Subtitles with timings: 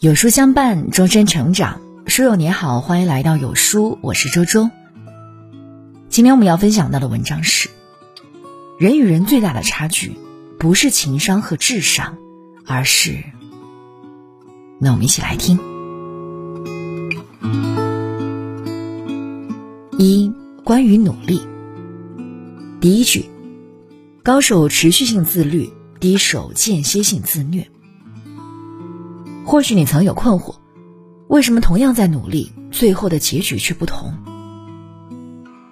[0.00, 1.80] 有书相伴，终身成长。
[2.06, 4.70] 书友你好，欢迎来到有书，我是周周。
[6.10, 7.70] 今天我们要分享到的文章是：
[8.78, 10.12] 人与人最大的差距，
[10.58, 12.18] 不是情商和智商，
[12.66, 13.24] 而是……
[14.78, 15.58] 那我们一起来听。
[19.98, 20.30] 一、
[20.64, 21.53] 关于努力。
[22.84, 23.30] 第一句：
[24.22, 27.66] 高手持续性自律，低手间歇性自虐。
[29.46, 30.56] 或许你曾有困惑，
[31.26, 34.12] 为什么同样在努力，最后的结局却不同？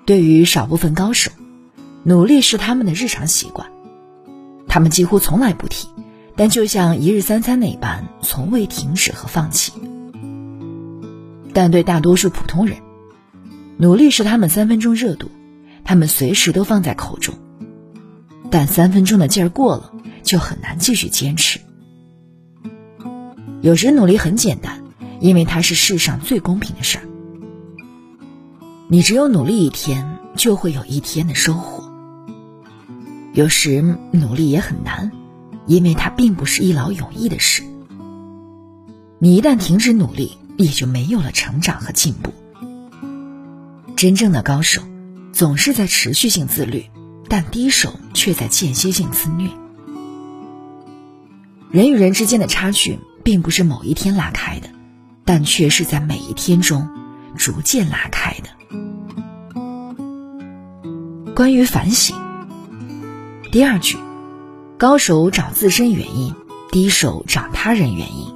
[0.06, 1.30] 对于少部分高手，
[2.02, 3.70] 努力是他们的日常习惯，
[4.66, 5.88] 他们几乎从来不提，
[6.34, 9.70] 但就像一日三餐那般，从未停止和放弃。
[11.52, 12.78] 但对大多数普通人，
[13.76, 15.30] 努力是他们三分钟热度。
[15.84, 17.34] 他们随时都放在口中，
[18.50, 19.92] 但三分钟的劲儿过了，
[20.22, 21.60] 就很难继续坚持。
[23.60, 24.82] 有时努力很简单，
[25.20, 27.04] 因为它是世上最公平的事儿。
[28.88, 31.90] 你只有努力一天，就会有一天的收获。
[33.32, 35.10] 有时努力也很难，
[35.66, 37.62] 因为它并不是一劳永逸的事。
[39.18, 42.32] 你一旦停止努力，也就没有了成长和进步。
[43.96, 44.82] 真正的高手。
[45.32, 46.84] 总是在持续性自律，
[47.28, 49.48] 但低手却在间歇性自虐。
[51.70, 54.68] 人与人之间的差距，并不是某一天拉开的，
[55.24, 56.88] 但却是在每一天中
[57.36, 58.50] 逐渐拉开的。
[61.34, 62.14] 关于反省，
[63.50, 63.96] 第二句，
[64.76, 66.34] 高手找自身原因，
[66.70, 68.30] 低手找他人原因。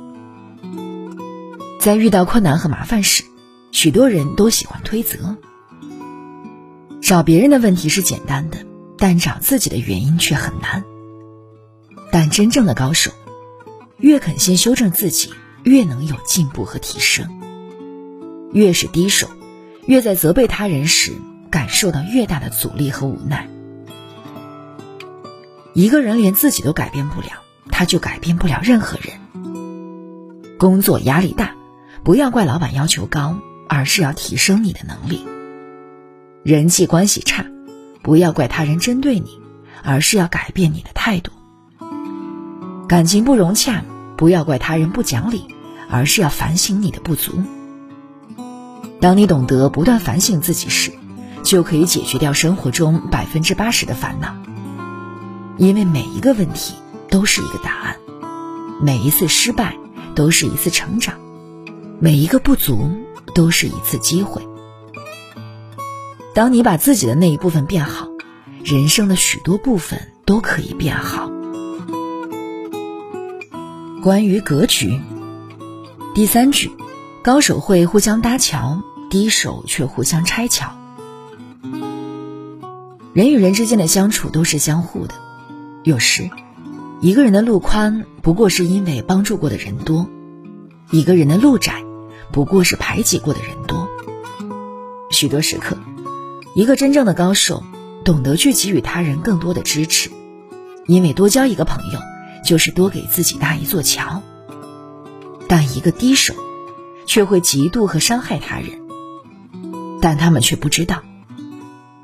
[1.79, 3.23] 在遇到困难和麻烦时，
[3.71, 5.37] 许多人都喜欢推责。
[7.07, 8.59] 找别人的问题是简单的，
[8.99, 10.83] 但找自己的原因却很难。
[12.11, 13.12] 但真正的高手，
[13.99, 17.28] 越肯先修正自己，越能有进步和提升。
[18.53, 19.28] 越是低手，
[19.87, 21.12] 越在责备他人时
[21.49, 23.49] 感受到越大的阻力和无奈。
[25.75, 27.28] 一个人连自己都改变不了，
[27.71, 29.17] 他就改变不了任何人。
[30.59, 31.55] 工作压力大，
[32.03, 33.38] 不要怪老板要求高，
[33.69, 35.25] 而是要提升你的能力。
[36.47, 37.45] 人际关系差，
[38.03, 39.41] 不要怪他人针对你，
[39.83, 41.33] 而是要改变你的态度。
[42.87, 43.83] 感情不融洽，
[44.17, 45.49] 不要怪他人不讲理，
[45.91, 47.43] 而是要反省你的不足。
[49.01, 50.93] 当你懂得不断反省自己时，
[51.43, 54.33] 就可以解决掉生活中百分之八十的烦恼。
[55.59, 56.77] 因为每一个问题
[57.11, 57.97] 都是一个答案，
[58.81, 59.77] 每一次失败
[60.15, 61.17] 都是一次成长，
[61.99, 62.89] 每一个不足
[63.35, 64.41] 都是一次机会。
[66.37, 68.09] 当你把自己的那一部分变好，
[68.63, 71.31] 人生的许多部分都可以变好。
[74.03, 75.01] 关于格局，
[76.15, 76.71] 第三句，
[77.23, 80.77] 高手会互相搭桥，低手却互相拆桥。
[83.15, 85.15] 人与人之间的相处都是相互的，
[85.85, 86.29] 有时，
[87.01, 90.07] 一个人的路宽，不过是因为帮助过的人多；
[90.91, 91.83] 一个人的路窄，
[92.31, 93.89] 不过是排挤过的人多。
[95.11, 95.79] 许多时刻。
[96.56, 97.62] 一个真正的高手，
[98.03, 100.09] 懂得去给予他人更多的支持，
[100.87, 102.00] 因为多交一个朋友，
[102.43, 104.22] 就是多给自己搭一座桥。
[105.47, 106.33] 但一个低手，
[107.05, 108.71] 却会嫉妒和伤害他人，
[110.00, 111.03] 但他们却不知道，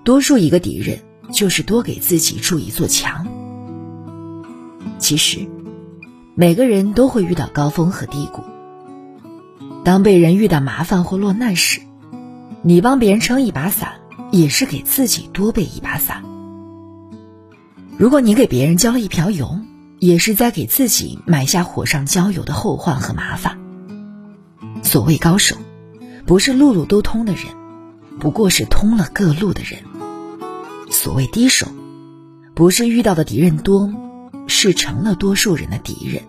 [0.04, 0.98] 多数一个敌人，
[1.32, 3.26] 就是多给自己筑一座墙。
[4.98, 5.48] 其实，
[6.34, 8.42] 每个人都会遇到高峰和低谷。
[9.82, 11.80] 当被人遇到麻烦或落难时，
[12.60, 14.01] 你帮别人撑一把伞。
[14.32, 16.24] 也是给自己多备一把伞。
[17.98, 19.60] 如果你给别人浇了一瓢油，
[19.98, 23.58] 也是在给自己埋下火上浇油的后患和麻烦。
[24.82, 25.56] 所谓高手，
[26.26, 27.44] 不是路路都通的人，
[28.18, 29.82] 不过是通了各路的人。
[30.90, 31.66] 所谓低手，
[32.54, 33.92] 不是遇到的敌人多，
[34.48, 36.22] 是成了多数人的敌人。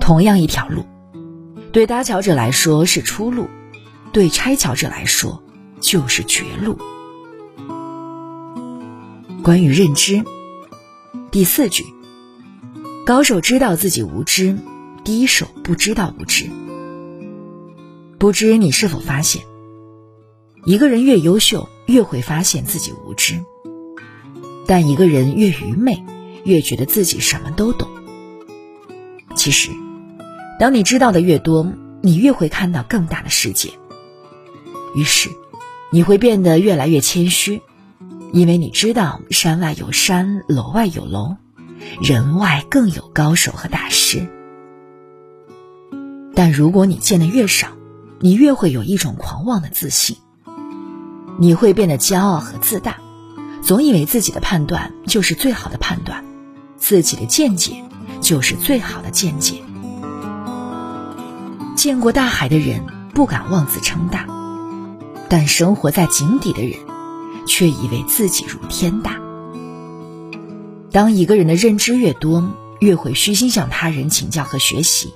[0.00, 0.84] 同样一条路，
[1.72, 3.48] 对搭桥者来说是出路，
[4.12, 5.42] 对拆桥者来说。
[5.80, 6.78] 就是绝路。
[9.42, 10.22] 关于认知，
[11.30, 11.84] 第四句，
[13.06, 14.58] 高手知道自己无知，
[15.04, 16.50] 低手不知道无知。
[18.18, 19.42] 不知你是否发现，
[20.64, 23.36] 一个人越优秀，越会发现自己无知；
[24.66, 26.04] 但一个人越愚昧，
[26.44, 27.88] 越觉得自己什么都懂。
[29.34, 29.70] 其实，
[30.58, 31.72] 当你知道的越多，
[32.02, 33.70] 你越会看到更大的世界。
[34.94, 35.30] 于是。
[35.90, 37.62] 你会变得越来越谦虚，
[38.32, 41.36] 因为你知道山外有山，楼外有楼，
[42.02, 44.28] 人外更有高手和大师。
[46.34, 47.68] 但如果你见的越少，
[48.20, 50.16] 你越会有一种狂妄的自信，
[51.38, 52.98] 你会变得骄傲和自大，
[53.62, 56.22] 总以为自己的判断就是最好的判断，
[56.76, 57.82] 自己的见解
[58.20, 59.62] 就是最好的见解。
[61.74, 62.84] 见过大海的人
[63.14, 64.26] 不敢妄自称大，
[65.28, 66.78] 但生活在井底的人，
[67.46, 69.20] 却以为自己如天大。
[70.90, 75.12] 当一个人的认知越多，越会虚心向他人请教和学习，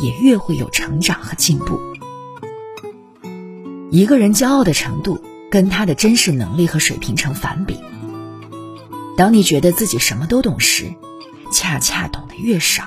[0.00, 1.78] 也越会有成长和进步。
[3.90, 7.78] 一个人骄傲的程度跟他的真实能力和水平成反比。
[9.16, 10.92] 当你觉得自己什么都懂时，
[11.52, 12.86] 恰恰懂得越少；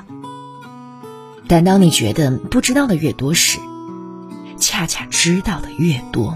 [1.47, 3.59] 但当你觉得不知道的越多时，
[4.59, 6.35] 恰恰知道的越多。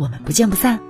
[0.00, 0.89] 我们不见不散。